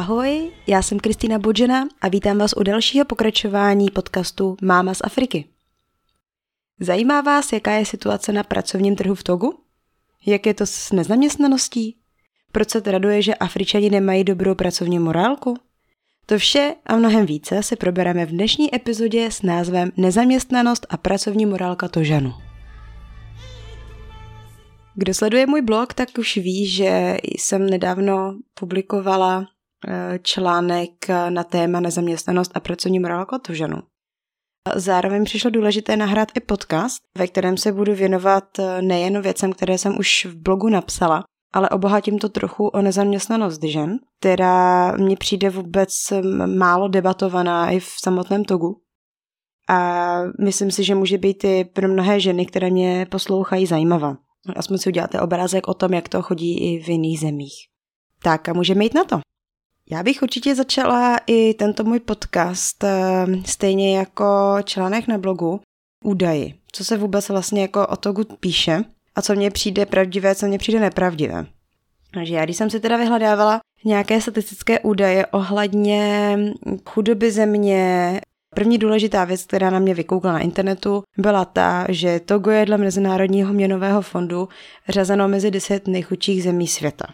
[0.00, 5.44] Ahoj, já jsem Kristýna Bodžena a vítám vás u dalšího pokračování podcastu Máma z Afriky.
[6.80, 9.58] Zajímá vás, jaká je situace na pracovním trhu v Togu?
[10.26, 11.96] Jak je to s nezaměstnaností?
[12.52, 15.56] Proč se raduje, že Afričani nemají dobrou pracovní morálku?
[16.26, 21.46] To vše a mnohem více se probereme v dnešní epizodě s názvem Nezaměstnanost a pracovní
[21.46, 22.32] morálka Tožanu.
[24.94, 29.46] Kdo sleduje můj blog, tak už ví, že jsem nedávno publikovala
[30.22, 33.76] článek na téma nezaměstnanost a pracovní morálka Tožanu.
[34.74, 39.78] Zároveň přišlo důležité nahrát i podcast, ve kterém se budu věnovat eh, nejen věcem, které
[39.78, 45.50] jsem už v blogu napsala, ale obohatím to trochu o nezaměstnanost žen, která mně přijde
[45.50, 45.90] vůbec
[46.58, 48.80] málo debatovaná i v samotném Togu.
[49.68, 54.16] A myslím si, že může být i pro mnohé ženy, které mě poslouchají, zajímavá.
[54.56, 57.54] Aspoň si uděláte obrázek o tom, jak to chodí i v jiných zemích.
[58.22, 59.20] Tak a můžeme jít na to.
[59.90, 65.60] Já bych určitě začala i tento můj podcast, eh, stejně jako článek na blogu,
[66.04, 66.54] údaji.
[66.72, 70.58] Co se vůbec vlastně jako o Togu píše a co mně přijde pravdivé, co mně
[70.58, 71.46] přijde nepravdivé.
[72.14, 76.38] Takže já, když jsem si teda vyhledávala nějaké statistické údaje ohledně
[76.84, 78.20] chudoby země,
[78.54, 82.78] První důležitá věc, která na mě vykoukla na internetu, byla ta, že Togo je dle
[82.78, 84.48] Mezinárodního měnového fondu
[84.88, 87.06] řazeno mezi deset nejchudších zemí světa.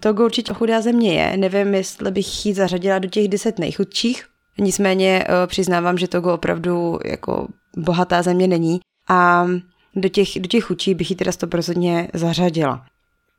[0.00, 4.24] Togo určitě chudá země je, nevím, jestli bych ji zařadila do těch deset nejchudších,
[4.58, 9.46] nicméně eh, přiznávám, že Togo opravdu jako bohatá země není a
[9.96, 12.86] do těch, do těch chudších bych ji teda stoprocentně zařadila.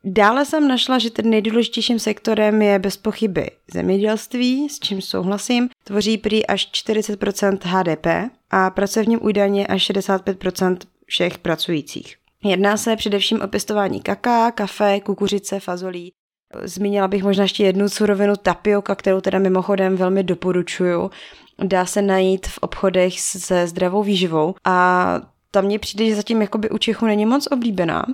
[0.04, 6.18] Dále jsem našla, že ten nejdůležitějším sektorem je bez pochyby zemědělství, s čím souhlasím, tvoří
[6.18, 12.16] prý až 40% HDP a pracovním údajně až 65% všech pracujících.
[12.44, 16.12] Jedná se především o pěstování kaká, kafe, kukuřice, fazolí.
[16.62, 21.10] Zmínila bych možná ještě jednu surovinu tapioka, kterou teda mimochodem velmi doporučuju.
[21.64, 25.14] Dá se najít v obchodech se zdravou výživou a
[25.50, 28.06] tam mně přijde, že zatím jakoby u Čechu není moc oblíbená.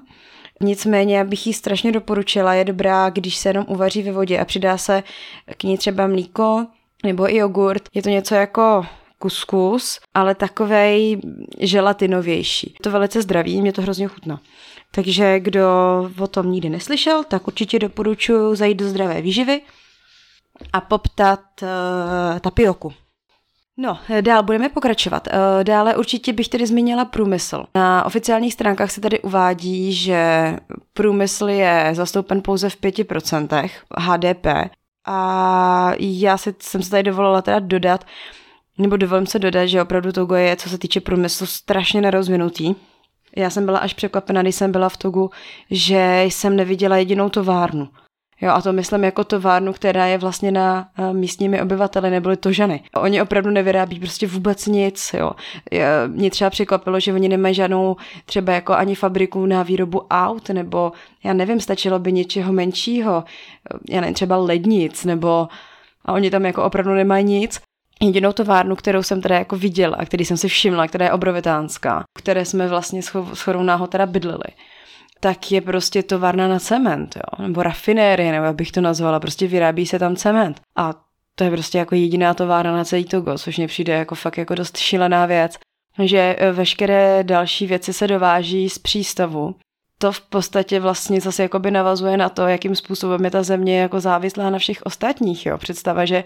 [0.61, 4.79] Nicméně bych ji strašně doporučila, je dobrá, když se jenom uvaří ve vodě a přidá
[4.79, 5.03] se
[5.57, 6.67] k ní třeba mlíko
[7.05, 7.83] nebo i jogurt.
[7.95, 8.87] Je to něco jako
[9.19, 11.21] kuskus, ale takovej
[11.61, 12.75] želatinovější.
[12.75, 14.41] Je to velice zdravý, mě to hrozně chutná.
[14.97, 15.69] Takže kdo
[16.19, 19.61] o tom nikdy neslyšel, tak určitě doporučuji zajít do zdravé výživy
[20.73, 22.93] a poptat uh, tapioku.
[23.77, 25.29] No, dál budeme pokračovat.
[25.29, 27.65] Eh, dále určitě bych tedy zmínila průmysl.
[27.75, 30.57] Na oficiálních stránkách se tady uvádí, že
[30.93, 34.47] průmysl je zastoupen pouze v 5% HDP
[35.07, 38.05] a já si, jsem se tady dovolila teda dodat,
[38.79, 42.75] nebo dovolím se dodat, že opravdu Togo je, co se týče průmyslu, strašně nerozvinutý.
[43.37, 45.31] Já jsem byla až překvapena, když jsem byla v Togu,
[45.71, 47.89] že jsem neviděla jedinou továrnu.
[48.41, 52.83] Jo, a to myslím jako továrnu, která je vlastně na eh, místními obyvateli, neboli tožany.
[52.97, 55.33] Oni opravdu nevyrábí prostě vůbec nic, jo.
[56.07, 60.93] Mě třeba překvapilo, že oni nemají žádnou třeba jako ani fabriku na výrobu aut, nebo
[61.25, 63.25] já nevím, stačilo by něčeho menšího,
[63.91, 65.49] já nevím, třeba lednic, nebo
[66.05, 67.61] a oni tam jako opravdu nemají nic.
[68.03, 72.45] Jedinou továrnu, kterou jsem teda jako viděla, který jsem si všimla, která je obrovitánská, které
[72.45, 74.45] jsme vlastně s chorou náho teda bydleli,
[75.21, 77.47] tak je prostě továrna na cement, jo?
[77.47, 80.61] nebo rafinérie, nebo bych to nazvala, prostě vyrábí se tam cement.
[80.77, 80.95] A
[81.35, 84.55] to je prostě jako jediná továrna na celý Togo, což mě přijde jako fakt jako
[84.55, 85.59] dost šílená věc.
[86.03, 89.55] Že e, veškeré další věci se dováží z přístavu.
[89.99, 94.01] To v podstatě vlastně zase jakoby navazuje na to, jakým způsobem je ta země jako
[94.01, 95.47] závislá na všech ostatních.
[95.47, 95.59] Jo.
[95.59, 96.25] Představa, že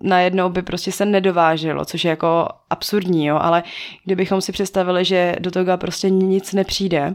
[0.00, 3.38] najednou by prostě se nedováželo, což je jako absurdní, jo.
[3.40, 3.62] ale
[4.04, 7.14] kdybychom si představili, že do Toga prostě nic nepřijde,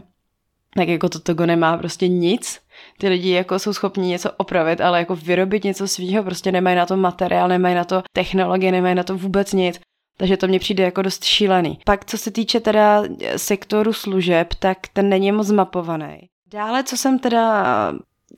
[0.76, 2.60] tak jako to Togo nemá prostě nic.
[2.98, 6.86] Ty lidi jako jsou schopni něco opravit, ale jako vyrobit něco svýho, prostě nemají na
[6.86, 9.80] to materiál, nemají na to technologie, nemají na to vůbec nic.
[10.16, 11.78] Takže to mně přijde jako dost šílený.
[11.84, 13.02] Pak co se týče teda
[13.36, 16.28] sektoru služeb, tak ten není moc mapovaný.
[16.52, 17.64] Dále, co jsem teda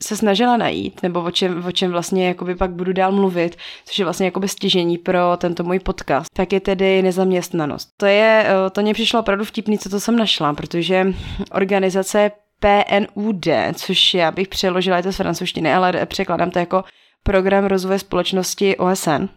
[0.03, 3.99] se snažila najít, nebo o čem, o čem vlastně jakoby pak budu dál mluvit, což
[3.99, 7.89] je vlastně jakoby stěžení pro tento můj podcast, tak je tedy nezaměstnanost.
[7.97, 11.13] To je, eh, to mě přišlo opravdu vtipný, co to jsem našla, protože
[11.51, 16.83] organizace PNUD, což já bych přeložila, je to z francouzštiny, ale překladám to jako
[17.23, 19.29] program rozvoje společnosti OSN.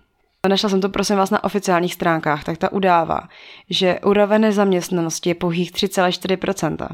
[0.49, 3.21] Našla jsem to prosím vás na oficiálních stránkách, tak ta udává,
[3.71, 6.89] že úroveň nezaměstnanosti je pouhých 3,4%.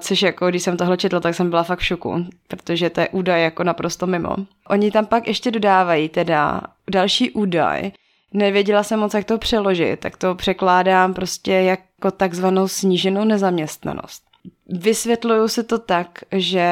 [0.00, 3.08] Což jako, když jsem tohle četla, tak jsem byla fakt v šoku, protože to je
[3.08, 4.36] údaj jako naprosto mimo.
[4.68, 6.60] Oni tam pak ještě dodávají teda
[6.90, 7.92] další údaj,
[8.32, 14.22] nevěděla jsem moc, jak to přeložit, tak to překládám prostě jako takzvanou sníženou nezaměstnanost.
[14.68, 16.66] Vysvětluju se to tak, že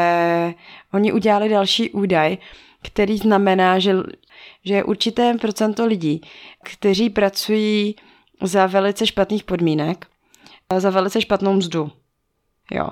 [0.93, 2.39] oni udělali další údaj,
[2.83, 3.95] který znamená, že,
[4.69, 6.21] že je určité procento lidí,
[6.65, 7.97] kteří pracují
[8.43, 10.07] za velice špatných podmínek,
[10.79, 11.91] za velice špatnou mzdu.
[12.73, 12.89] Jo.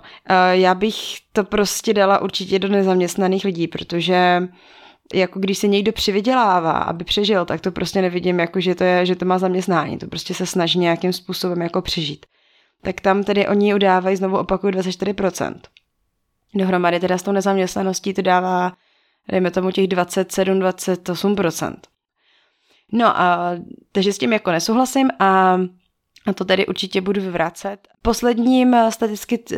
[0.50, 0.94] Já bych
[1.32, 4.49] to prostě dala určitě do nezaměstnaných lidí, protože
[5.14, 9.06] jako když se někdo přivydělává, aby přežil, tak to prostě nevidím jako, že to, je,
[9.06, 9.99] že to má zaměstnání.
[9.99, 12.26] To prostě se snaží nějakým způsobem jako přežít.
[12.82, 15.55] Tak tam tedy oni udávají, znovu opakuju, 24%.
[16.55, 18.72] Dohromady teda s tou nezaměstnaností to dává,
[19.28, 21.75] dejme tomu těch 27-28%.
[22.93, 23.52] No a
[23.93, 25.58] takže s tím jako nesouhlasím a
[26.26, 27.88] a to tedy určitě budu vyvracet.
[28.02, 28.76] Posledním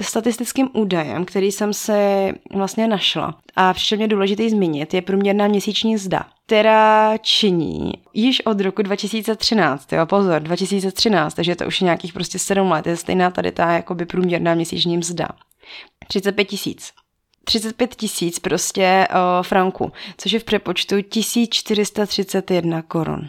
[0.00, 5.98] statistickým údajem, který jsem se vlastně našla a přišel mě důležitý zmínit, je průměrná měsíční
[5.98, 12.12] zda, která činí již od roku 2013, jo, pozor, 2013, takže to už je nějakých
[12.12, 15.28] prostě 7 let, je stejná tady ta jakoby průměrná měsíční mzda.
[16.08, 16.92] 35 tisíc.
[17.48, 23.28] 35 tisíc prostě o, franků, což je v přepočtu 1431 korun.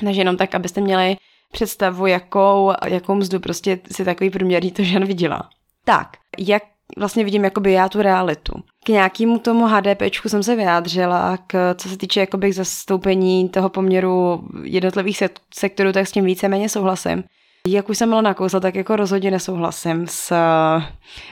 [0.00, 1.16] Takže jenom tak, abyste měli
[1.52, 5.48] představu, jakou, jakou mzdu prostě si takový průměrný to žen viděla.
[5.84, 6.08] Tak,
[6.38, 6.62] jak
[6.98, 8.52] vlastně vidím jakoby já tu realitu.
[8.84, 14.48] K nějakému tomu HDPčku jsem se vyjádřila, k, co se týče jakoby zastoupení toho poměru
[14.62, 15.22] jednotlivých
[15.54, 17.24] sektorů, tak s tím víceméně souhlasím.
[17.68, 20.32] Jak už jsem byla nakousla, tak jako rozhodně nesouhlasím s,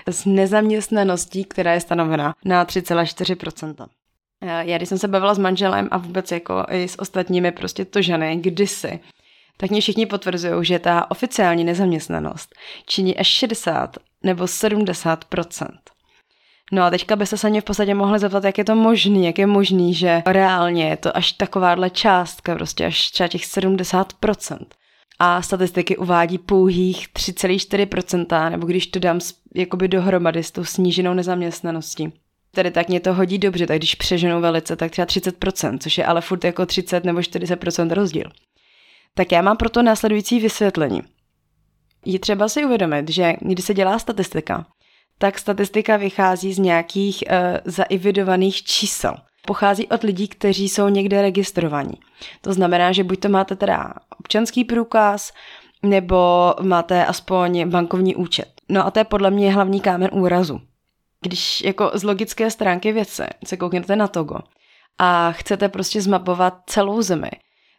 [0.07, 3.87] s nezaměstnaností, která je stanovena na 3,4%.
[4.63, 8.03] Já když jsem se bavila s manželem a vůbec jako i s ostatními prostě to
[8.03, 9.01] ženy kdysi,
[9.57, 12.55] tak mě všichni potvrzují, že ta oficiální nezaměstnanost
[12.87, 15.69] činí až 60 nebo 70%
[16.73, 19.39] No a teďka byste se mě v podstatě mohli zeptat, jak je to možný, jak
[19.39, 24.59] je možný, že reálně je to až takováhle částka, prostě až třeba těch 70%.
[25.19, 29.21] A statistiky uvádí pouhých 3,4%, nebo když to dám
[29.55, 32.13] jakoby dohromady s tou sníženou nezaměstnaností.
[32.51, 36.07] Tedy tak mě to hodí dobře, tak když přeženou velice, tak třeba 30%, což je
[36.07, 38.31] ale furt jako 30 nebo 40% rozdíl.
[39.15, 41.03] Tak já mám proto následující vysvětlení.
[42.05, 44.67] Je třeba si uvědomit, že když se dělá statistika,
[45.19, 49.15] tak statistika vychází z nějakých uh, zaividovaných čísel.
[49.47, 51.95] Pochází od lidí, kteří jsou někde registrovaní.
[52.41, 55.33] To znamená, že buď to máte teda občanský průkaz,
[55.83, 58.49] nebo máte aspoň bankovní účet.
[58.69, 60.61] No a to je podle mě hlavní kámen úrazu.
[61.21, 64.39] Když jako z logické stránky věce se kouknete na Togo
[64.99, 67.31] a chcete prostě zmapovat celou zemi,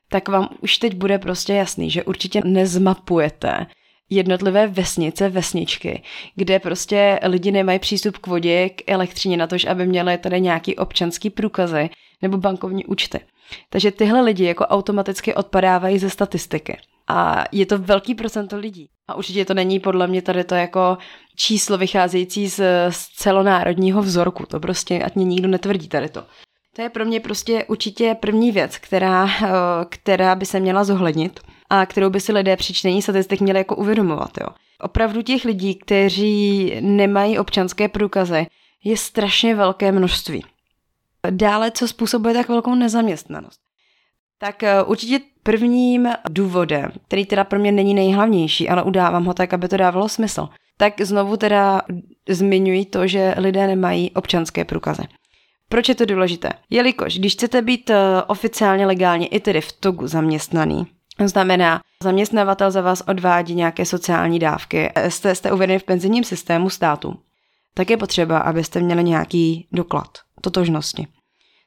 [0.10, 3.66] tak vám už teď bude prostě jasný, že určitě nezmapujete
[4.10, 6.04] jednotlivé vesnice, vesničky,
[6.36, 10.76] kde prostě lidi nemají přístup k vodě, k elektřině na to, aby měli tady nějaký
[10.76, 11.90] občanský průkazy
[12.22, 13.20] nebo bankovní účty.
[13.70, 16.78] Takže tyhle lidi jako automaticky odpadávají ze statistiky.
[17.08, 18.90] A je to velký procento lidí.
[19.08, 20.98] A určitě to není podle mě tady to jako
[21.36, 24.46] číslo vycházející z, z celonárodního vzorku.
[24.46, 26.24] To prostě, ať mě nikdo netvrdí tady to.
[26.76, 29.50] To je pro mě prostě určitě první věc, která, eh,
[29.90, 33.76] která by se měla zohlednit a kterou by si lidé při čtení statistik měli jako
[33.76, 34.32] uvědomovat.
[34.42, 34.48] Jo.
[34.80, 38.48] Opravdu těch lidí, kteří nemají občanské průkazy,
[38.84, 40.46] je strašně velké množství.
[41.30, 43.60] Dále, co způsobuje tak velkou nezaměstnanost?
[44.38, 49.54] Tak eh, určitě prvním důvodem, který teda pro mě není nejhlavnější, ale udávám ho tak,
[49.54, 51.82] aby to dávalo smysl, tak znovu teda
[52.30, 55.04] zmiňuji to, že lidé nemají občanské průkazy.
[55.70, 56.50] Proč je to důležité?
[56.70, 57.96] Jelikož když chcete být uh,
[58.28, 64.40] oficiálně legálně i tedy v Togu zaměstnaný, to znamená, zaměstnavatel za vás odvádí nějaké sociální
[64.40, 67.20] dávky, jste, jste uvedeni v penzijním systému státu,
[67.74, 70.08] tak je potřeba, abyste měli nějaký doklad
[70.42, 71.08] totožnosti.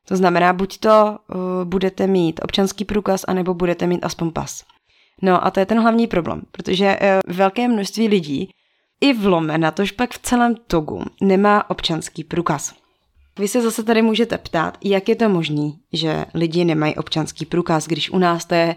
[0.08, 4.64] To znamená, buď to uh, budete mít občanský průkaz, anebo budete mít aspoň pas.
[5.22, 8.50] No a to je ten hlavní problém, protože uh, velké množství lidí
[9.00, 12.74] i v Lome, na tož pak v celém Togu, nemá občanský průkaz.
[13.38, 17.86] Vy se zase tady můžete ptát, jak je to možné, že lidi nemají občanský průkaz,
[17.86, 18.76] když u nás to je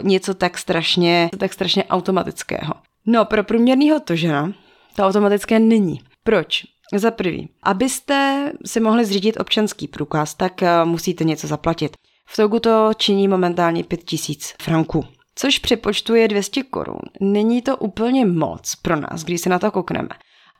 [0.00, 2.74] něco tak strašně, tak strašně automatického.
[3.06, 4.52] No, pro průměrného tožena
[4.96, 6.00] to automatické není.
[6.22, 6.62] Proč?
[6.94, 11.96] Za prvý, abyste si mohli zřídit občanský průkaz, tak uh, musíte něco zaplatit.
[12.26, 17.00] V Togu to činí momentálně 5000 franků, což při počtu je 200 korun.
[17.20, 20.08] Není to úplně moc pro nás, když se na to koukneme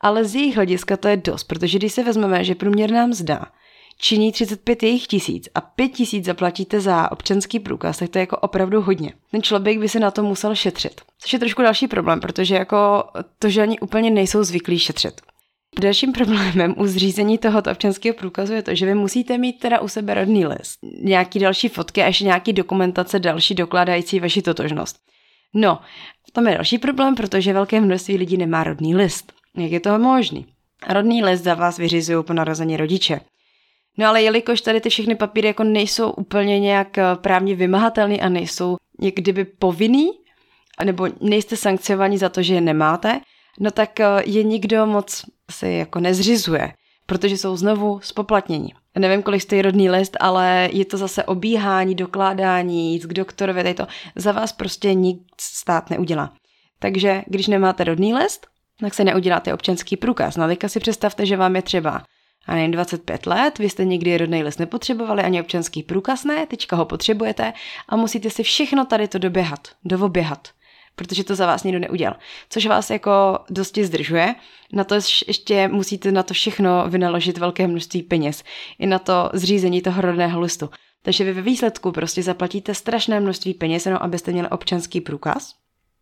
[0.05, 3.45] ale z jejich hlediska to je dost, protože když se vezmeme, že průměrná mzda
[3.99, 8.37] činí 35 jejich tisíc a 5 tisíc zaplatíte za občanský průkaz, tak to je jako
[8.37, 9.13] opravdu hodně.
[9.31, 11.01] Ten člověk by si na to musel šetřit.
[11.19, 13.05] Což je trošku další problém, protože jako
[13.39, 15.21] to, že ani úplně nejsou zvyklí šetřit.
[15.81, 19.89] Dalším problémem u zřízení tohoto občanského průkazu je to, že vy musíte mít teda u
[19.89, 24.97] sebe rodný list, nějaký další fotky a ještě nějaký dokumentace další dokládající vaši totožnost.
[25.55, 25.79] No,
[26.29, 29.33] v tom je další problém, protože velké množství lidí nemá rodný list.
[29.57, 30.47] Jak je to možný?
[30.89, 33.21] Rodný list za vás vyřizují po narození rodiče.
[33.99, 38.29] No ale jelikož tady ty všechny papíry jako nejsou úplně nějak eh, právně vymahatelný a
[38.29, 40.11] nejsou jak kdyby povinný,
[40.85, 43.21] nebo nejste sankciovaní za to, že je nemáte,
[43.61, 46.73] no tak eh, je nikdo moc se jako nezřizuje,
[47.07, 48.75] protože jsou znovu spoplatnění.
[48.99, 53.75] Nevím, kolik stojí rodný list, ale je to zase obíhání, dokládání, jít k doktorovi, tady
[53.75, 53.87] to
[54.17, 56.33] za vás prostě nic stát neudělá.
[56.79, 58.47] Takže když nemáte rodný list,
[58.81, 60.37] tak se neuděláte občanský průkaz.
[60.37, 62.03] No teďka si představte, že vám je třeba
[62.47, 66.77] a nejen 25 let, vy jste nikdy rodný list nepotřebovali, ani občanský průkaz ne, teďka
[66.77, 67.53] ho potřebujete
[67.89, 70.49] a musíte si všechno tady to doběhat, dovoběhat
[70.97, 72.17] protože to za vás někdo neudělal.
[72.51, 74.35] Což vás jako dosti zdržuje.
[74.73, 74.95] Na to
[75.27, 78.45] ještě musíte na to všechno vynaložit velké množství peněz.
[78.79, 80.71] I na to zřízení toho rodného listu.
[81.03, 85.55] Takže vy ve výsledku prostě zaplatíte strašné množství peněz, jenom abyste měli občanský průkaz,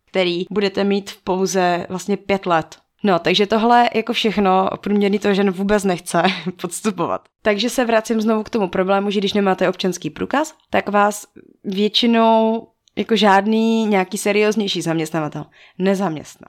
[0.09, 2.82] který budete mít v pouze vlastně pět let.
[3.03, 6.23] No, takže tohle jako všechno průměrný to žen vůbec nechce
[6.61, 7.21] podstupovat.
[7.41, 11.25] Takže se vracím znovu k tomu problému, že když nemáte občanský průkaz, tak vás
[11.63, 15.45] většinou jako žádný nějaký serióznější zaměstnavatel
[15.77, 16.47] nezaměstná.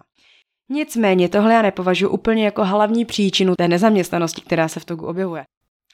[0.69, 5.45] Nicméně tohle já nepovažuji úplně jako hlavní příčinu té nezaměstnanosti, která se v Togu objevuje.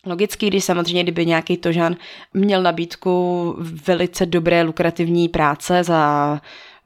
[0.07, 1.97] Logicky, když samozřejmě, kdyby nějaký Tožan
[2.35, 3.55] měl nabídku
[3.87, 6.33] velice dobré lukrativní práce za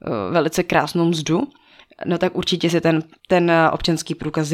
[0.07, 1.43] uh, velice krásnou mzdu,
[2.07, 4.49] no tak určitě si ten, ten občanský průkaz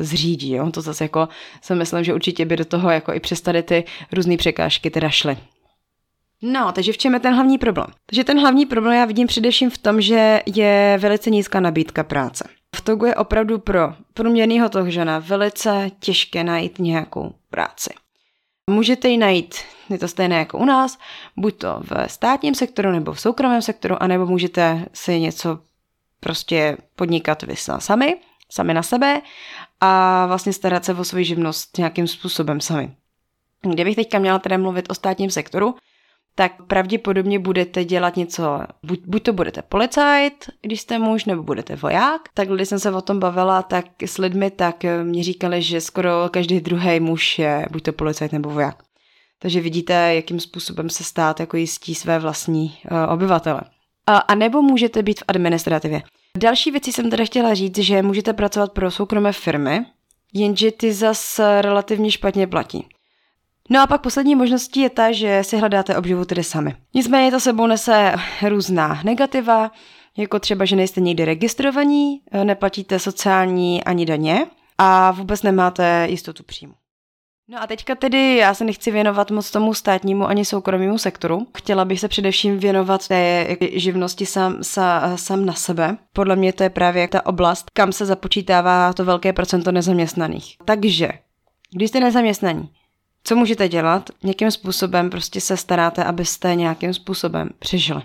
[0.00, 0.52] zřídí.
[0.52, 0.70] Jo?
[0.70, 1.28] To zase jako
[1.62, 5.08] si myslím, že určitě by do toho jako i přes tady ty různé překážky teda
[5.08, 5.36] šly.
[6.42, 7.86] No, takže v čem je ten hlavní problém?
[8.06, 12.48] Takže ten hlavní problém já vidím především v tom, že je velice nízká nabídka práce.
[12.76, 17.90] V Togu je opravdu pro průměrného žena velice těžké najít nějakou práci.
[18.70, 19.54] Můžete ji najít,
[19.90, 20.98] je to stejné jako u nás,
[21.36, 25.58] buď to v státním sektoru nebo v soukromém sektoru, anebo můžete si něco
[26.22, 28.16] prostě podnikat vy sami,
[28.50, 29.22] sami na sebe
[29.80, 32.96] a vlastně starat se o svou živnost nějakým způsobem sami.
[33.62, 35.74] Kdybych teďka měla teda mluvit o státním sektoru,
[36.34, 41.76] tak pravděpodobně budete dělat něco, buď, buď to budete policajt, když jste muž, nebo budete
[41.76, 42.22] voják.
[42.34, 46.28] Tak když jsem se o tom bavila tak s lidmi, tak mě říkali, že skoro
[46.30, 48.82] každý druhý muž je buď to policajt nebo voják.
[49.38, 53.60] Takže vidíte, jakým způsobem se stát jako jistí své vlastní uh, obyvatele.
[54.06, 56.02] A, nebo můžete být v administrativě.
[56.38, 59.80] Další věci jsem teda chtěla říct, že můžete pracovat pro soukromé firmy,
[60.34, 62.86] jenže ty zas relativně špatně platí.
[63.70, 66.74] No a pak poslední možností je ta, že si hledáte obživu tedy sami.
[66.94, 68.14] Nicméně to sebou nese
[68.48, 69.70] různá negativa,
[70.16, 74.46] jako třeba, že nejste nikdy registrovaní, neplatíte sociální ani daně
[74.78, 76.74] a vůbec nemáte jistotu příjmu.
[77.52, 81.46] No a teďka tedy já se nechci věnovat moc tomu státnímu ani soukromému sektoru.
[81.56, 85.96] Chtěla bych se především věnovat té živnosti sam, sa, sam na sebe.
[86.12, 90.56] Podle mě to je právě ta oblast, kam se započítává to velké procento nezaměstnaných.
[90.64, 91.08] Takže,
[91.74, 92.70] když jste nezaměstnaní,
[93.24, 94.10] co můžete dělat?
[94.22, 98.02] Nějakým způsobem prostě se staráte, abyste nějakým způsobem přežili.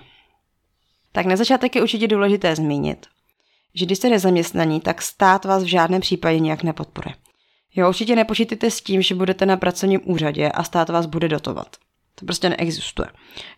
[1.12, 3.06] Tak na začátek je určitě důležité zmínit,
[3.76, 7.16] že když jste nezaměstnaní, tak stát vás v žádném případě nějak nepodporuje.
[7.78, 11.68] Jo, určitě nepočítejte s tím, že budete na pracovním úřadě a stát vás bude dotovat.
[12.16, 13.08] To prostě neexistuje.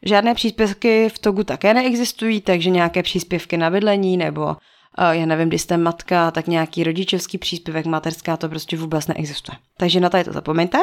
[0.04, 4.56] Žádné příspěvky v Togu také neexistují, takže nějaké příspěvky na bydlení nebo
[4.98, 9.58] eh, já nevím, když jste matka, tak nějaký rodičovský příspěvek materská, to prostě vůbec neexistuje.
[9.78, 10.78] Takže na to to zapomeňte.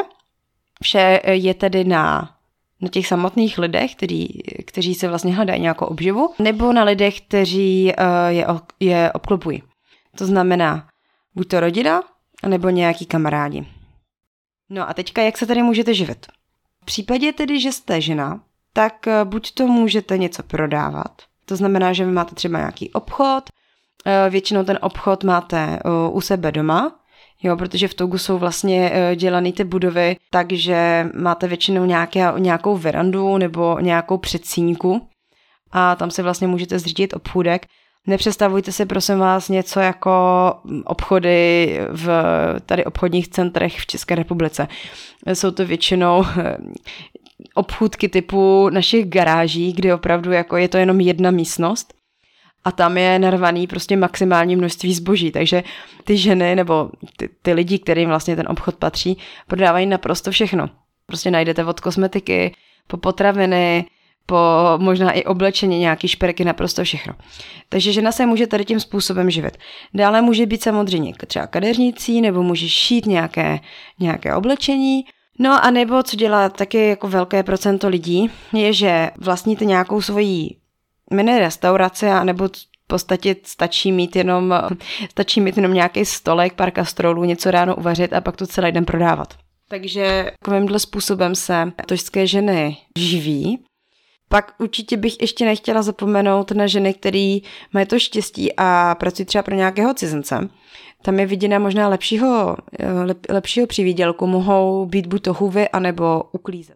[0.83, 2.33] Vše eh, je tedy na
[2.81, 4.27] na těch samotných lidech, který,
[4.65, 8.45] kteří se vlastně hledají nějakou obživu, nebo na lidech, kteří uh, je,
[8.79, 9.63] je obklopují.
[10.17, 10.87] To znamená
[11.35, 12.03] buď to rodina,
[12.45, 13.65] nebo nějaký kamarádi.
[14.69, 16.25] No a teďka, jak se tady můžete živit?
[16.81, 21.93] V případě tedy, že jste žena, tak eh, buď to můžete něco prodávat, to znamená,
[21.93, 23.43] že vy máte třeba nějaký obchod,
[24.29, 25.79] většinou ten obchod máte
[26.11, 26.99] u sebe doma,
[27.43, 32.77] Jo, protože v Togu jsou vlastně eh, dělané ty budovy takže máte většinou nějaké, nějakou
[32.77, 35.07] verandu nebo nějakou předsínku
[35.71, 37.65] a tam si vlastně můžete zřídit obchůdek.
[38.07, 40.11] Nepředstavujte si prosím vás něco jako
[40.85, 42.09] obchody v
[42.65, 44.67] tady obchodních centrech v České republice.
[45.33, 46.57] Jsou to většinou eh,
[47.53, 51.93] obchůdky typu našich garáží, kde opravdu jako je to jenom jedna místnost
[52.63, 55.63] a tam je narvaný prostě maximální množství zboží, takže
[56.03, 60.69] ty ženy nebo ty, ty lidi, kterým vlastně ten obchod patří, prodávají naprosto všechno.
[61.05, 62.55] Prostě najdete od kosmetiky,
[62.87, 63.85] po potraviny,
[64.29, 64.37] po
[64.77, 67.13] možná i oblečení, nějaký šperky, naprosto všechno.
[67.69, 69.57] Takže žena se může tady tím způsobem živit.
[69.93, 73.59] Dále může být samozřejmě třeba kadeřnicí, nebo může šít nějaké,
[73.99, 75.03] nějaké oblečení,
[75.39, 80.55] No a nebo co dělá taky jako velké procento lidí, je, že vlastníte nějakou svoji
[81.13, 84.53] mini restaurace, nebo v podstatě stačí mít jenom,
[85.11, 88.85] stačí mít jenom nějaký stolek, pár kastrolů, něco ráno uvařit a pak to celý den
[88.85, 89.33] prodávat.
[89.69, 93.59] Takže takovýmhle způsobem se tožské ženy živí.
[94.29, 97.37] Pak určitě bych ještě nechtěla zapomenout na ženy, které
[97.73, 100.49] mají to štěstí a pracují třeba pro nějakého cizince.
[101.01, 102.57] Tam je viděna možná lepšího,
[103.03, 104.27] lep, lepšího přivídělku.
[104.27, 106.75] Mohou být buď to huvy, anebo uklízet.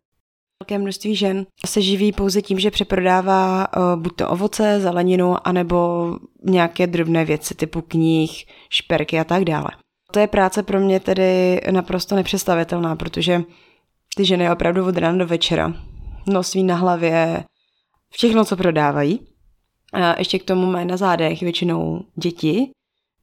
[0.62, 6.10] Velké množství žen se živí pouze tím, že přeprodává uh, buď to ovoce, zeleninu, anebo
[6.44, 9.70] nějaké drobné věci typu knih, šperky a tak dále.
[10.12, 13.44] To je práce pro mě tedy naprosto nepředstavitelná, protože
[14.16, 15.74] ty ženy opravdu od rána do večera
[16.28, 17.44] nosí na hlavě
[18.12, 19.20] všechno, co prodávají.
[19.94, 22.72] A ještě k tomu mají na zádech většinou děti,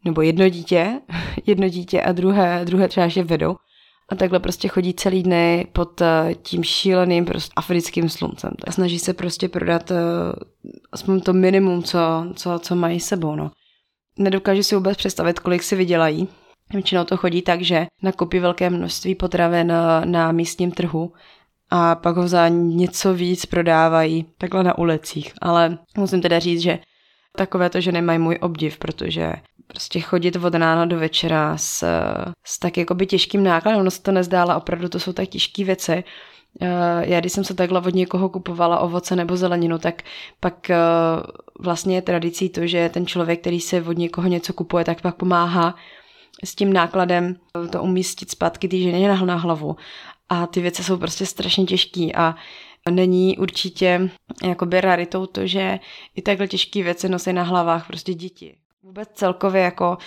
[0.05, 1.01] nebo jedno dítě,
[1.47, 3.57] jedno dítě a druhé, druhé třeba ještě vedou.
[4.11, 8.51] A takhle prostě chodí celý dny pod eh, tím šíleným prostě africkým sluncem.
[8.67, 9.95] A snaží se prostě prodat eh,
[10.93, 11.99] aspoň to minimum, co,
[12.35, 13.35] co, co mají sebou.
[13.35, 13.51] No.
[14.19, 16.29] Nedokážu si vůbec představit, kolik si vydělají.
[16.73, 21.13] Většinou to chodí tak, že nakupí velké množství potravin na, na místním trhu
[21.71, 25.33] a pak ho za něco víc prodávají takhle na ulicích.
[25.43, 26.79] Ale musím teda říct, že
[27.37, 29.33] takové to, že nemají můj obdiv, protože
[29.67, 31.85] prostě chodit od rána do večera s,
[32.45, 36.05] s tak jakoby těžkým nákladem, ono se to nezdála, opravdu to jsou tak těžké věci.
[36.61, 36.67] Eh,
[37.01, 40.03] já když jsem se takhle od někoho kupovala ovoce nebo zeleninu, tak
[40.41, 40.77] pak eh,
[41.61, 45.15] vlastně je tradicí to, že ten člověk, který se od někoho něco kupuje, tak pak
[45.15, 45.75] pomáhá
[46.45, 47.37] s tím nákladem
[47.71, 49.77] to umístit zpátky té ženě na hlavu.
[50.29, 52.35] A ty věci jsou prostě strašně těžký a
[52.91, 54.11] není určitě
[54.45, 55.79] jakoby raritou to, že
[56.15, 58.57] i takhle těžké věci nosí na hlavách prostě děti.
[58.83, 59.99] Vůbec celkově jako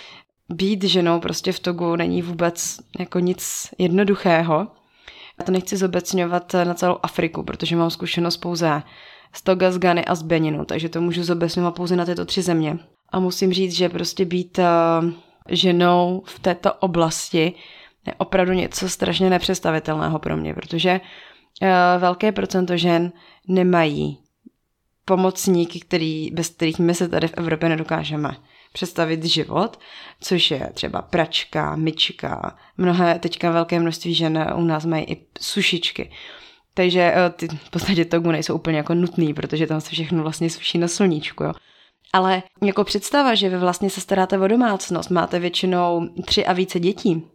[0.48, 4.66] být ženou prostě v Togu není vůbec jako nic jednoduchého.
[5.38, 8.82] Já to nechci zobecňovat na celou Afriku, protože mám zkušenost pouze
[9.32, 12.42] z Toga, z Gany a z Beninu, takže to můžu zobecňovat pouze na tyto tři
[12.42, 12.78] země.
[13.08, 14.64] A musím říct, že prostě být eh,
[15.48, 17.52] ženou v této oblasti
[18.06, 21.00] je opravdu něco strašně nepředstavitelného pro mě, protože
[21.62, 23.12] eh, velké procento žen
[23.48, 24.18] nemají
[25.04, 28.36] pomocníky, který, bez kterých my se tady v Evropě nedokážeme
[28.72, 29.80] představit život,
[30.20, 36.10] což je třeba pračka, myčka, mnohé teďka velké množství žen u nás mají i sušičky.
[36.74, 40.50] Takže eh, ty v podstatě togu nejsou úplně jako nutný, protože tam se všechno vlastně
[40.50, 41.52] suší na sluníčku, jo.
[42.12, 46.80] Ale jako představa, že vy vlastně se staráte o domácnost, máte většinou tři a více
[46.80, 47.26] dětí,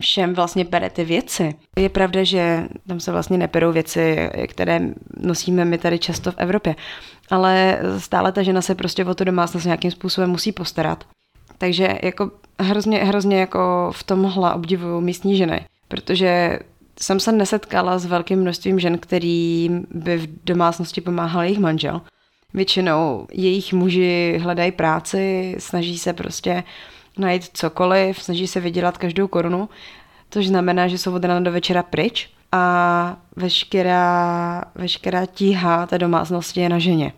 [0.00, 1.54] všem vlastně perete věci.
[1.78, 4.80] Je pravda, že tam se vlastně neperou věci, které
[5.16, 6.76] nosíme my tady často v Evropě,
[7.30, 11.04] ale stále ta žena se prostě o to domácnost nějakým způsobem musí postarat.
[11.58, 16.58] Takže jako hrozně, hrozně jako v tomhle obdivuju místní ženy, protože
[17.00, 22.00] jsem se nesetkala s velkým množstvím žen, který by v domácnosti pomáhal jejich manžel.
[22.54, 26.64] Většinou jejich muži hledají práci, snaží se prostě
[27.18, 29.68] najít cokoliv, snaží se vydělat každou korunu,
[30.30, 36.60] což znamená, že jsou od rána do večera pryč a veškerá, veškerá tíha té domácnosti
[36.60, 37.12] je na ženě.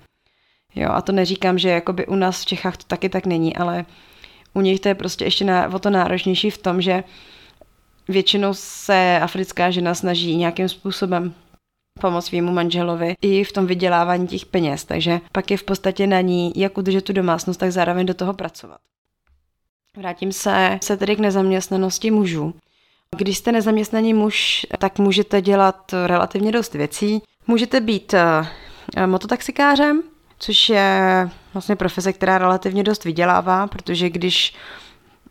[0.74, 3.85] Jo, a to neříkám, že jakoby u nás v Čechách to taky tak není, ale
[4.55, 7.05] u nich to je prostě ještě na, o to náročnější v tom, že
[8.09, 11.35] většinou se africká žena snaží nějakým způsobem
[12.00, 16.20] pomoct svýmu manželovi i v tom vydělávání těch peněz, takže pak je v podstatě na
[16.20, 18.78] ní, jak udržet tu domácnost, tak zároveň do toho pracovat.
[19.96, 22.55] Vrátím se, se tedy k nezaměstnanosti mužů.
[23.16, 27.22] Když jste nezaměstnaný muž, tak můžete dělat relativně dost věcí.
[27.46, 30.02] Můžete být eh, mototaxikářem,
[30.38, 34.55] což je vlastně profese, která relativně dost vydělává, protože když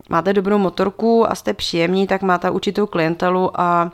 [0.09, 3.91] máte dobrou motorku a jste příjemní, tak máte určitou klientelu a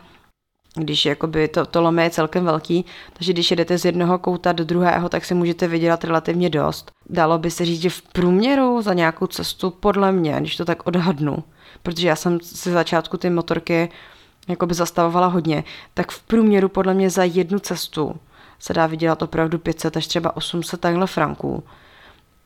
[0.83, 4.65] když jakoby to, to lomé je celkem velký, takže když jedete z jednoho kouta do
[4.65, 6.91] druhého, tak si můžete vydělat relativně dost.
[7.09, 10.87] Dalo by se říct, že v průměru za nějakou cestu, podle mě, když to tak
[10.87, 11.43] odhadnu,
[11.83, 13.89] protože já jsem se začátku ty motorky
[14.47, 15.63] jakoby zastavovala hodně,
[15.93, 18.15] tak v průměru podle mě za jednu cestu
[18.59, 21.63] se dá vydělat opravdu 500 až třeba 800 takhle franků.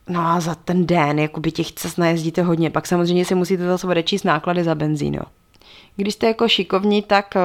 [0.10, 3.88] No a za ten den, jakoby těch cest najezdíte hodně, pak samozřejmě si musíte zase
[3.88, 5.24] odečíst náklady za benzín, jo.
[5.96, 7.40] Když jste jako šikovní, tak eh,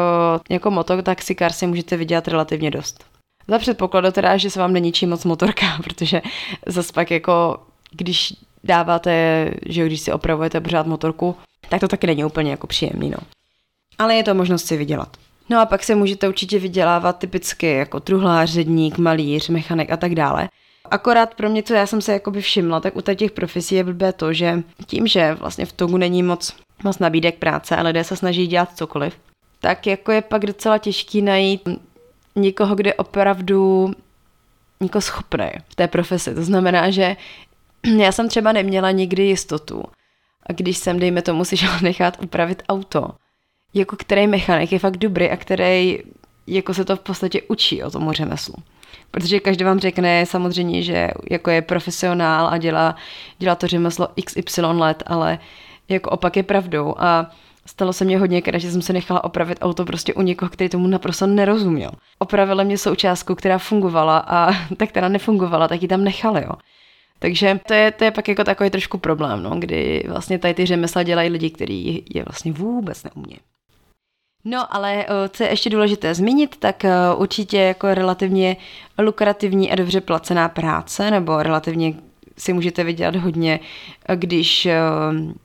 [0.54, 3.04] jako mototaxikár si můžete vydělat relativně dost.
[3.48, 6.22] Za předpokladu teda, že se vám neničí moc motorka, protože
[6.66, 7.58] zase pak jako,
[7.90, 11.36] když dáváte, že když si opravujete pořád motorku,
[11.68, 13.18] tak to taky není úplně jako příjemný, no.
[13.98, 15.16] Ale je to možnost si vydělat.
[15.48, 20.14] No a pak se můžete určitě vydělávat typicky jako truhlář, ředník, malíř, mechanik a tak
[20.14, 20.48] dále.
[20.90, 24.12] Akorát pro mě, co já jsem se jakoby všimla, tak u těch profesí je blbé
[24.12, 28.16] to, že tím, že vlastně v Togu není moc, moc nabídek práce a lidé se
[28.16, 29.18] snaží dělat cokoliv,
[29.60, 31.68] tak jako je pak docela těžký najít
[32.36, 33.90] někoho, kde opravdu
[34.80, 36.34] jako schopný v té profesi.
[36.34, 37.16] To znamená, že
[37.98, 39.82] já jsem třeba neměla nikdy jistotu.
[40.46, 43.08] A když jsem, dejme tomu, si šla nechat upravit auto,
[43.74, 45.98] jako který mechanik je fakt dobrý a který
[46.46, 48.54] jako se to v podstatě učí o tomu řemeslu.
[49.10, 52.96] Protože každý vám řekne samozřejmě, že jako je profesionál a dělá,
[53.38, 55.38] dělá to řemeslo XY let, ale
[55.88, 57.30] jako opak je pravdou a
[57.66, 60.86] Stalo se mě hodně, že jsem se nechala opravit auto prostě u někoho, který tomu
[60.86, 61.90] naprosto nerozuměl.
[62.18, 66.52] Opravila mě součástku, která fungovala a ta, která nefungovala, tak ji tam nechali, jo.
[67.18, 70.66] Takže to je, to je pak jako takový trošku problém, no, kdy vlastně tady ty
[70.66, 73.40] řemesla dělají lidi, kteří je vlastně vůbec neumějí.
[74.44, 78.56] No, ale eh, co je ještě důležité zmínit, tak eh, určitě jako relativně
[78.98, 81.94] lukrativní a dobře placená práce, nebo relativně
[82.38, 83.60] si můžete vydělat hodně,
[84.08, 84.68] eh, když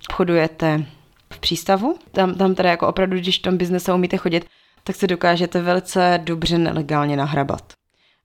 [0.10, 0.86] obchodujete
[1.34, 1.96] v přístavu.
[2.12, 4.46] Tam, tam teda jako opravdu, když v tom biznese umíte chodit,
[4.84, 7.74] tak se dokážete velice dobře nelegálně nahrabat.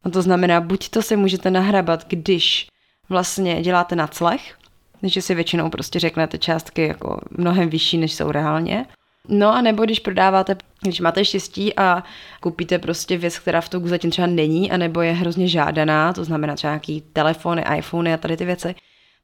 [0.05, 2.67] A to znamená, buď to si můžete nahrabat, když
[3.09, 4.59] vlastně děláte na clech,
[5.03, 8.87] že si většinou prostě řeknete částky jako mnohem vyšší, než jsou reálně,
[9.29, 12.05] No a nebo když prodáváte, když máte štěstí a
[12.41, 16.55] koupíte prostě věc, která v tomu zatím třeba není, anebo je hrozně žádaná, to znamená
[16.55, 18.75] třeba nějaký telefony, iPhony a tady ty věci,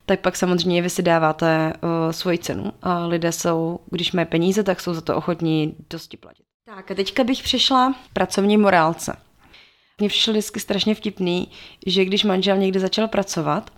[0.06, 4.62] tak pak samozřejmě vy si dáváte uh, svoji cenu a lidé jsou, když mají peníze,
[4.62, 6.42] tak jsou za to ochotní dosti platit.
[6.64, 9.16] Tak a teďka bych přišla pracovní morálce.
[9.98, 11.48] Mně přišlo vždycky strašně vtipný,
[11.86, 13.70] že když manžel někde začal pracovat,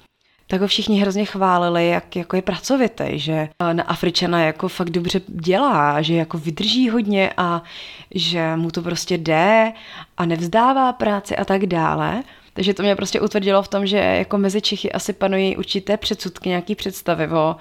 [0.47, 5.21] tak ho všichni hrozně chválili, jak jako je pracovitý, že na Afričana jako fakt dobře
[5.29, 7.63] dělá, že jako vydrží hodně a
[8.15, 9.73] že mu to prostě jde
[10.17, 12.23] a nevzdává práci a tak dále.
[12.55, 16.49] Takže to mě prostě utvrdilo v tom, že jako mezi Čechy asi panují určité předsudky,
[16.49, 17.57] nějaký představy o,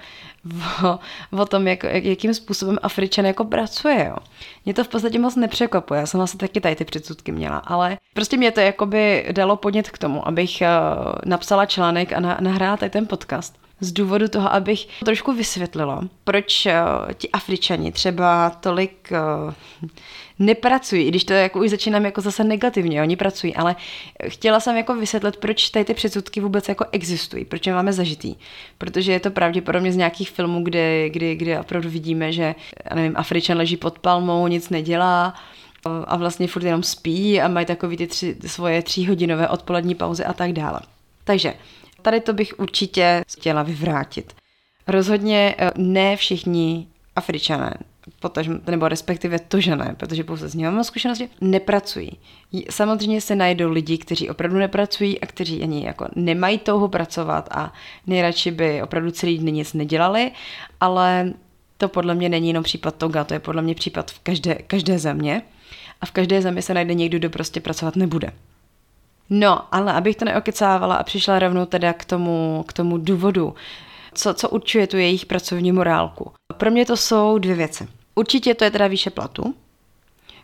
[0.84, 0.98] o,
[1.40, 4.06] o tom, jak, jak, jakým způsobem Afričan jako pracuje.
[4.08, 4.16] Jo.
[4.64, 7.98] Mě to v podstatě moc nepřekvapuje, já jsem asi taky tady ty předsudky měla, ale
[8.14, 12.76] prostě mě to jakoby dalo podnět k tomu, abych uh, napsala článek a na, nahrála
[12.76, 16.72] tady ten podcast z důvodu toho, abych trošku vysvětlila, proč uh,
[17.12, 19.88] ti Afričani třeba tolik uh,
[20.38, 23.76] nepracují, i když to jako už začínám jako zase negativně, oni pracují, ale
[24.28, 28.34] chtěla jsem jako vysvětlit, proč tady ty předsudky vůbec jako existují, proč je máme zažitý.
[28.78, 32.54] Protože je to pravděpodobně z nějakých filmů, kde, kdy, kdy opravdu vidíme, že,
[32.94, 35.34] nevím, Afričan leží pod palmou, nic nedělá,
[36.04, 40.32] a vlastně furt jenom spí a mají takový ty tři, svoje tříhodinové odpolední pauzy a
[40.32, 40.80] tak dále.
[41.24, 41.54] Takže
[42.02, 44.32] tady to bych určitě chtěla vyvrátit.
[44.86, 47.74] Rozhodně eh, ne všichni Afričané
[48.20, 52.10] potaž, nebo respektive to, že ne, protože pouze z něho mám zkušenosti, nepracují.
[52.70, 57.72] Samozřejmě se najdou lidi, kteří opravdu nepracují a kteří ani jako nemají touhu pracovat a
[58.06, 60.30] nejradši by opravdu celý den nic nedělali,
[60.80, 61.32] ale
[61.76, 64.98] to podle mě není jenom případ Toga, to je podle mě případ v každé, každé
[64.98, 65.42] země
[66.00, 68.32] a v každé zemi se najde někdo, kdo prostě pracovat nebude.
[69.30, 73.54] No, ale abych to neokecávala a přišla rovnou teda k tomu, k tomu důvodu,
[74.14, 76.32] co, co určuje tu jejich pracovní morálku.
[76.56, 77.88] Pro mě to jsou dvě věci.
[78.14, 79.54] Určitě to je teda výše platu,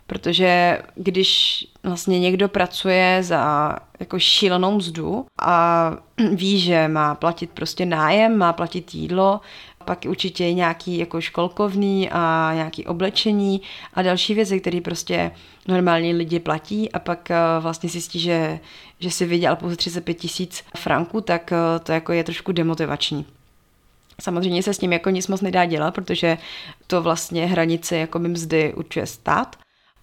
[0.07, 5.91] protože když vlastně někdo pracuje za jako šílenou mzdu a
[6.35, 9.41] ví, že má platit prostě nájem, má platit jídlo,
[9.85, 13.61] pak určitě nějaký jako školkovný a nějaký oblečení
[13.93, 15.31] a další věci, které prostě
[15.67, 18.59] normální lidi platí a pak eh, vlastně zjistí, že,
[18.99, 23.25] že si vydělal pouze 35 tisíc franků, tak eh, to jako je trošku demotivační.
[24.21, 26.37] Samozřejmě se s tím jako nic moc nedá dělat, protože
[26.87, 29.55] to vlastně hranice jako mzdy určuje stát,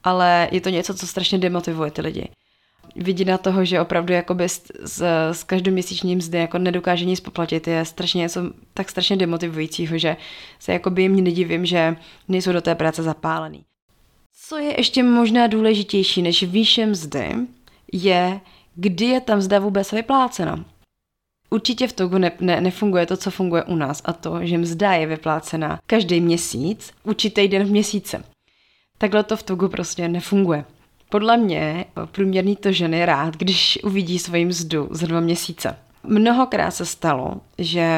[0.04, 2.28] ale je to něco, co strašně demotivuje ty lidi.
[2.96, 7.84] Vidina toho, že opravdu jakoby z, z, z každoměsíční mzdy jako nedokáže nic poplatit, je
[7.84, 8.40] strašně něco
[8.74, 10.16] tak strašně demotivujícího, že
[10.58, 11.96] se jakoby jim nedivím, že
[12.28, 13.64] nejsou do té práce zapálený.
[14.48, 17.34] Co je ještě možná důležitější než výše mzdy,
[17.92, 18.40] je,
[18.74, 20.64] kdy je ta mzda vůbec vyplácena.
[21.50, 24.92] Určitě v Togu ne, ne, nefunguje to, co funguje u nás, a to, že mzda
[24.92, 28.24] je vyplácena každý měsíc, určitý den v měsíce.
[28.98, 30.64] Takhle to v Togu prostě nefunguje.
[31.08, 35.76] Podle mě průměrný to ženy rád, když uvidí svoji mzdu za dva měsíce.
[36.02, 37.88] Mnohokrát se stalo, že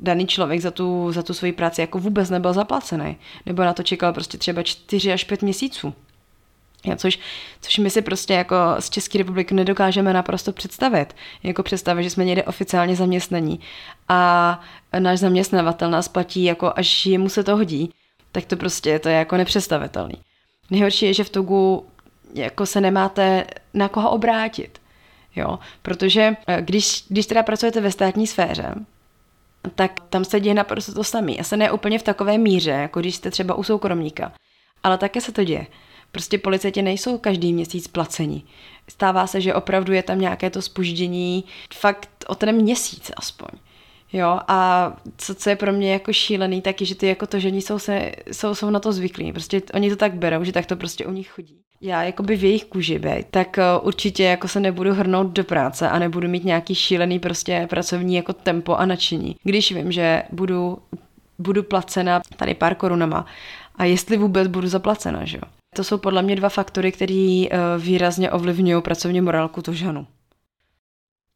[0.00, 3.82] daný člověk za tu, za tu svoji práci jako vůbec nebyl zaplacený, nebo na to
[3.82, 5.94] čekal prostě třeba 4 až 5 měsíců.
[6.96, 7.18] Což,
[7.60, 11.16] což my si prostě jako z České republiky nedokážeme naprosto představit.
[11.42, 13.60] Jako představit, že jsme někde oficiálně zaměstnaní
[14.08, 14.60] a
[14.98, 17.90] náš zaměstnavatel nás platí jako až jemu se to hodí,
[18.32, 20.14] tak to prostě to je jako nepředstavitelný.
[20.70, 21.86] Nejhorší je, že v Togu
[22.34, 24.78] jako se nemáte na koho obrátit.
[25.36, 25.58] Jo?
[25.82, 28.74] Protože eh, když, když teda pracujete ve státní sféře,
[29.74, 31.32] tak tam se děje naprosto to samé.
[31.32, 34.32] A se ne úplně v takové míře, jako když jste třeba u soukromníka.
[34.82, 35.66] Ale také se to děje.
[36.12, 38.42] Prostě policajti nejsou každý měsíc placeni.
[38.88, 41.44] Stává se, že opravdu je tam nějaké to spoždění
[41.74, 43.48] fakt o ten měsíc aspoň.
[44.12, 47.38] Jo, a co, co je pro mě jako šílený, tak je, že ty jako to
[47.38, 49.32] žení jsou, se, jsou, jsou na to zvyklí.
[49.32, 51.60] Prostě oni to tak berou, že tak to prostě u nich chodí.
[51.80, 55.88] Já jakoby v jejich kůži bej, tak uh, určitě jako se nebudu hrnout do práce
[55.88, 59.36] a nebudu mít nějaký šílený prostě pracovní jako tempo a nadšení.
[59.42, 60.78] Když vím, že budu,
[61.38, 63.26] budu placena tady pár korunama
[63.76, 65.57] a jestli vůbec budu zaplacena, že jo.
[65.74, 70.06] To jsou podle mě dva faktory, které uh, výrazně ovlivňují pracovní morálku tu ženu.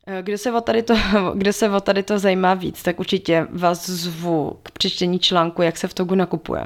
[0.07, 0.95] Eh, kde se, o tady to,
[1.35, 5.77] kde se o tady to zajímá víc, tak určitě vás zvu k přečtení článku, jak
[5.77, 6.65] se v Togu nakupuje,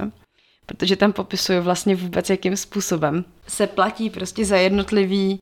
[0.66, 5.38] protože tam popisuju vlastně vůbec, jakým způsobem se platí prostě za jednotlivý,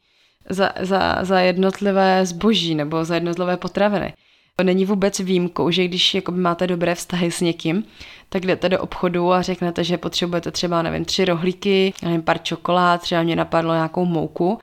[0.48, 4.14] za, za, za jednotlivé zboží nebo za jednotlivé potraviny.
[4.56, 7.84] To není vůbec výjimkou, že když jako máte dobré vztahy s někým,
[8.34, 13.02] tak jdete do obchodu a řeknete, že potřebujete třeba, nevím, tři rohlíky, nevím, pár čokolád,
[13.02, 14.58] třeba mě napadlo nějakou mouku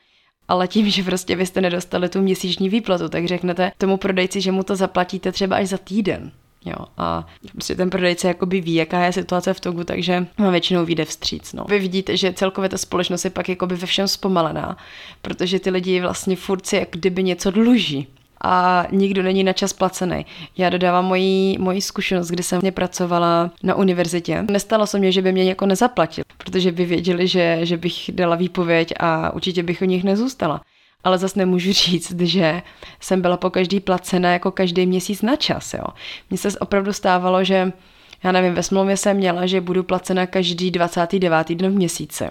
[0.47, 4.51] ale tím, že prostě vy jste nedostali tu měsíční výplatu, tak řeknete tomu prodejci, že
[4.51, 6.31] mu to zaplatíte třeba až za týden.
[6.65, 11.05] Jo, a prostě ten prodejce jakoby ví, jaká je situace v Togu, takže většinou vyjde
[11.05, 11.53] vstříc.
[11.53, 11.65] No.
[11.69, 14.77] Vy vidíte, že celkově ta společnost je pak jakoby ve všem zpomalená,
[15.21, 18.07] protože ty lidi vlastně furt si jak kdyby něco dluží
[18.43, 20.25] a nikdo není na čas placený.
[20.57, 24.45] Já dodávám moji, moji zkušenost, kdy jsem mě pracovala na univerzitě.
[24.51, 28.35] Nestalo se mě, že by mě jako nezaplatil, protože by věděli, že, že bych dala
[28.35, 30.61] výpověď a určitě bych o nich nezůstala.
[31.03, 32.61] Ale zase nemůžu říct, že
[32.99, 35.73] jsem byla po každý placena jako každý měsíc na čas.
[35.73, 35.85] Jo.
[36.29, 37.71] Mně se opravdu stávalo, že
[38.23, 41.49] já nevím, ve smlouvě jsem měla, že budu placena každý 29.
[41.49, 42.25] den v měsíci.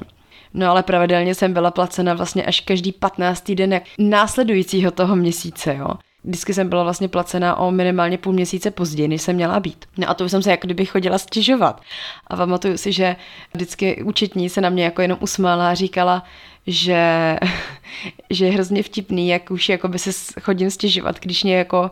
[0.54, 3.50] No ale pravidelně jsem byla placena vlastně až každý 15.
[3.50, 5.88] den následujícího toho měsíce, jo.
[6.24, 9.84] Vždycky jsem byla vlastně placena o minimálně půl měsíce později, než jsem měla být.
[9.98, 11.80] No a to už jsem se jako kdyby chodila stěžovat.
[12.26, 13.16] A pamatuju si, že
[13.54, 16.24] vždycky účetní se na mě jako jenom usmála a říkala,
[16.66, 17.36] že,
[18.30, 20.10] že je hrozně vtipný, jak už jako by se
[20.40, 21.90] chodím stěžovat, když mě jako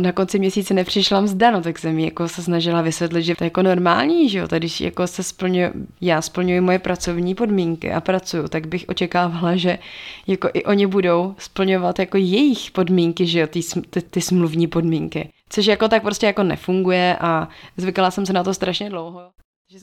[0.00, 3.44] na konci měsíce nepřišla mzda, no tak jsem jí jako se snažila vysvětlit, že to
[3.44, 8.00] je jako normální, že jo, tady jako se splňuji, já splňuji moje pracovní podmínky a
[8.00, 9.78] pracuju, tak bych očekávala, že
[10.26, 15.28] jako i oni budou splňovat jako jejich podmínky, že jo, ty, ty, ty smluvní podmínky.
[15.48, 19.20] Což jako tak prostě jako nefunguje a zvykala jsem se na to strašně dlouho.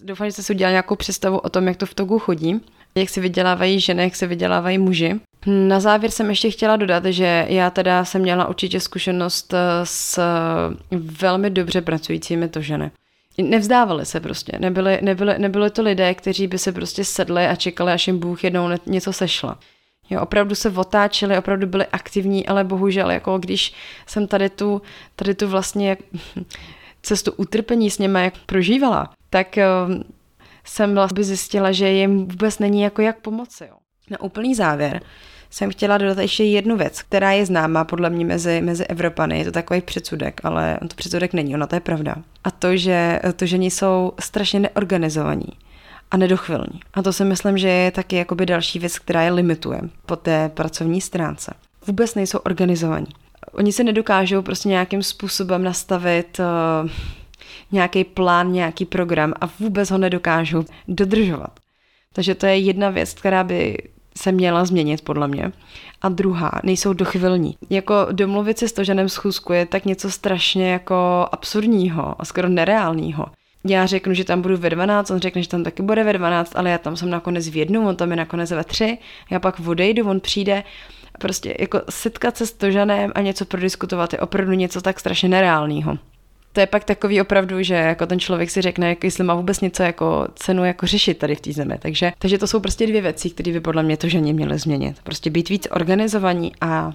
[0.04, 2.62] Doufám, že jste si udělali nějakou představu o tom, jak to v Togu chodí,
[2.96, 5.20] jak se vydělávají ženy, jak se vydělávají muži.
[5.46, 10.20] Na závěr jsem ještě chtěla dodat, že já teda jsem měla určitě zkušenost eh, s
[10.92, 12.92] velmi dobře pracujícími to ženy.
[13.38, 17.92] Nevzdávali se prostě, nebyly, nebyly, nebyly to lidé, kteří by se prostě sedli a čekali,
[17.92, 19.60] až jim Bůh jednou něco sešla.
[20.10, 23.74] Jo, opravdu se otáčeli, opravdu byli aktivní, ale bohužel, jako když
[24.08, 24.82] jsem tady tu,
[25.16, 25.98] tady tu vlastně
[27.02, 29.68] cestu utrpení s něma jak prožívala, tak eh,
[30.64, 33.64] jsem vlastně zjistila, že jim vůbec není jako jak pomoci.
[33.70, 33.76] Jo.
[34.10, 35.02] Na úplný závěr
[35.54, 39.40] jsem chtěla dodat ještě jednu věc, která je známá podle mě mezi, mezi Evropany.
[39.40, 42.16] Je to takový předsudek, ale on to předsudek není, ona to je pravda.
[42.44, 45.48] A to, že to ženi jsou strašně neorganizovaní
[46.12, 46.80] a nedochvilní.
[46.94, 50.50] A to si myslím, že je taky jakoby další věc, která je limituje po té
[50.50, 51.54] pracovní stránce.
[51.88, 53.08] Vůbec nejsou organizovaní.
[53.52, 56.90] Oni se nedokážou prostě nějakým způsobem nastavit uh,
[57.72, 61.60] nějaký plán, nějaký program a vůbec ho nedokážou dodržovat.
[62.14, 63.78] Takže to je jedna věc, která by
[64.18, 65.52] se měla změnit podle mě.
[66.02, 67.58] A druhá, nejsou dochvilní.
[67.70, 73.26] Jako domluvit si s Toženem schůzku je tak něco strašně jako absurdního a skoro nereálního.
[73.68, 76.52] Já řeknu, že tam budu ve 12, on řekne, že tam taky bude ve 12,
[76.56, 78.98] ale já tam jsem nakonec v jednu, on tam je nakonec ve tři,
[79.32, 80.64] já pak odejdu, on přijde.
[81.20, 85.98] Prostě jako setkat se s Tožanem a něco prodiskutovat je opravdu něco tak strašně nereálního
[86.54, 89.84] to je pak takový opravdu, že jako ten člověk si řekne, jestli má vůbec něco
[89.84, 91.78] jako cenu jako řešit tady v té zemi.
[91.80, 94.96] Takže, takže to jsou prostě dvě věci, které by podle mě to ženě měly změnit.
[95.04, 96.94] Prostě být víc organizovaní a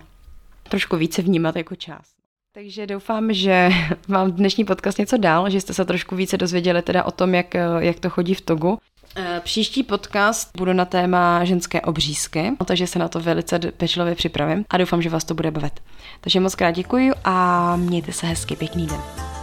[0.68, 2.18] trošku více vnímat jako část.
[2.55, 3.71] Takže doufám, že
[4.09, 7.55] vám dnešní podcast něco dál, že jste se trošku více dozvěděli teda o tom, jak,
[7.79, 8.79] jak to chodí v Togu.
[9.16, 14.64] Eh, příští podcast budu na téma ženské obřízky, takže se na to velice pečlivě připravím
[14.71, 15.73] a doufám, že vás to bude bavit.
[16.21, 19.38] Takže moc krát děkuji a mějte se hezky, pěkný den.